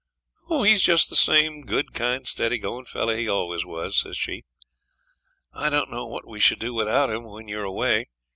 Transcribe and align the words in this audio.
'Oh! 0.49 0.63
he's 0.63 0.81
just 0.81 1.11
the 1.11 1.15
same 1.15 1.61
good, 1.63 1.93
kind, 1.93 2.27
steady 2.27 2.57
going 2.57 2.85
fellow 2.85 3.15
he 3.15 3.27
always 3.29 3.67
was,' 3.67 3.99
says 3.99 4.17
she. 4.17 4.45
'I 5.53 5.69
don't 5.69 5.91
know 5.91 6.07
what 6.07 6.25
we 6.25 6.39
should 6.39 6.57
do 6.57 6.73
without 6.73 7.11
him 7.11 7.23
when 7.23 7.47
you're 7.47 7.63
away. 7.65 8.07